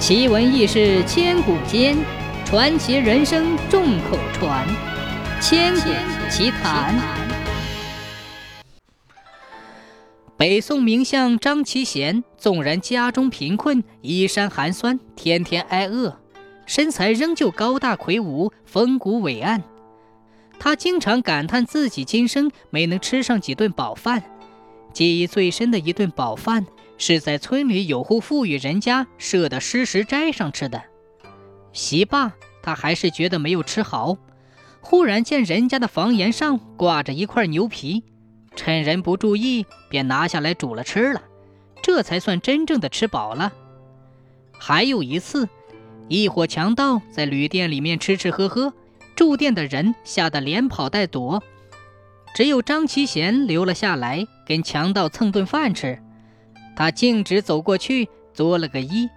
[0.00, 1.94] 奇闻异事千古间，
[2.46, 4.66] 传奇人生众口传。
[5.42, 5.90] 千古
[6.30, 6.98] 奇谈。
[10.38, 16.18] 北宋名相张其贤，纵然家中贫困，衣衫寒酸，天天挨饿，
[16.64, 19.62] 身材仍旧高大魁梧，风骨伟岸。
[20.58, 24.22] 他经常感叹自己今生没能吃上几顿饱饭，
[24.94, 26.64] 记忆最深的一顿饱饭。
[27.00, 30.82] 是在村里有户富裕人家设的施食斋上吃的，
[31.72, 34.18] 席罢，他还是觉得没有吃好。
[34.82, 38.04] 忽然见人家的房檐上挂着一块牛皮，
[38.54, 41.22] 趁人不注意，便拿下来煮了吃了，
[41.82, 43.50] 这才算真正的吃饱了。
[44.58, 45.48] 还有一次，
[46.06, 48.74] 一伙强盗在旅店里面吃吃喝喝，
[49.16, 51.42] 住店的人吓得连跑带躲，
[52.34, 55.98] 只有张其贤留了下来，跟强盗蹭顿饭吃。
[56.76, 59.08] 他径直走过去，作了个揖，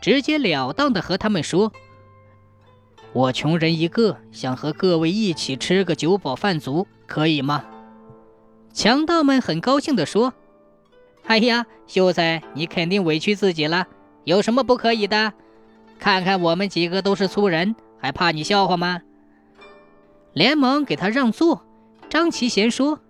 [0.00, 1.72] 直截了当地和他们说
[3.12, 7.64] ：“我穷人一个，想和各位一起吃个酒饱饭足，可以吗？”
[8.72, 10.32] 强盗们很高兴地说
[11.26, 13.88] ：“哎呀，秀才，你肯定委屈自己了，
[14.24, 15.32] 有什么不可以的？
[15.98, 19.02] 看看我们几个都是粗人，还怕你笑话吗？”
[20.32, 21.66] 连忙给他让座。
[22.08, 23.00] 张其贤说：“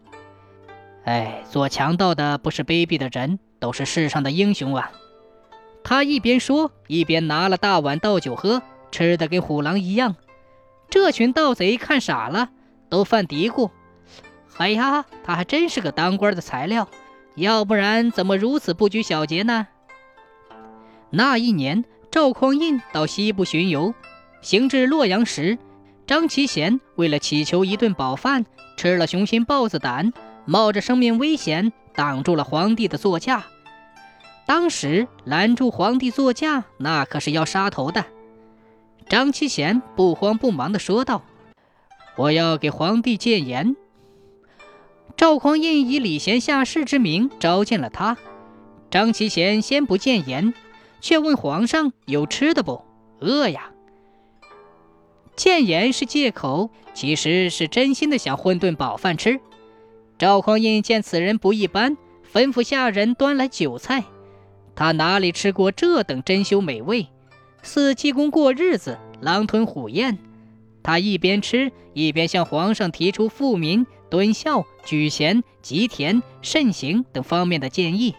[1.05, 4.91] 哎，做强盗的不是卑鄙的人。”都是世上的英雄啊！
[5.85, 10.17] 他一边说，一边拿了大碗倒酒喝，吃的跟虎狼一样。
[10.89, 12.51] 这群盗贼看傻了，
[12.89, 13.71] 都犯嘀咕
[14.59, 16.89] ：“哎呀，他还真是个当官的材料，
[17.37, 19.69] 要不然怎么如此不拘小节呢？”
[21.11, 23.95] 那一年，赵匡胤到西部巡游，
[24.43, 25.59] 行至洛阳时，
[26.07, 28.45] 张其贤为了乞求一顿饱饭，
[28.77, 30.13] 吃了雄心豹子胆，
[30.45, 31.73] 冒着生命危险。
[31.95, 33.45] 挡住了皇帝的座驾，
[34.47, 38.05] 当时拦住皇帝座驾，那可是要杀头的。
[39.09, 41.23] 张其贤不慌不忙地说道
[42.17, 43.77] ：“我要给皇帝谏言。”
[45.17, 48.17] 赵匡胤以礼贤下士之名召见了他。
[48.91, 50.55] 张其贤先不谏言，
[51.01, 52.85] 却问皇上有吃的不？
[53.21, 53.71] 饿呀！
[55.37, 59.41] 谏言是借口，其实是真心的想混顿饱饭吃。
[60.21, 61.97] 赵匡胤见此人不一般，
[62.31, 64.05] 吩咐下人端来酒菜。
[64.75, 67.09] 他哪里吃过这等珍馐美味，
[67.63, 70.19] 似济公过日子，狼吞虎咽。
[70.83, 78.15] 他一边吃，一边向皇上提出富民、敦孝、举贤、吉田、慎行等方面的建议。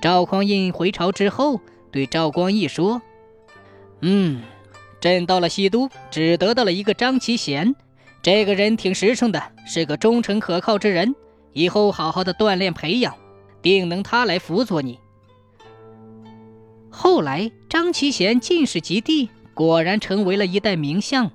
[0.00, 1.60] 赵匡胤回朝之后，
[1.92, 3.02] 对赵光义说
[4.00, 4.40] ：“嗯，
[4.98, 7.76] 朕到了西都，只得到了一个张其贤。”
[8.22, 11.14] 这个人挺实诚的，是个忠诚可靠之人。
[11.52, 13.14] 以后好好的锻炼培养，
[13.62, 14.98] 定能他来辅佐你。
[16.90, 21.30] 后来，张其贤进士及第，果然成为了一代名相。